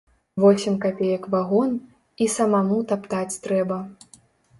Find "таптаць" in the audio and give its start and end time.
2.93-3.39